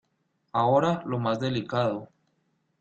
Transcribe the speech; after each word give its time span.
Ahora, 0.51 1.03
lo 1.05 1.19
más 1.19 1.39
delicado. 1.39 2.09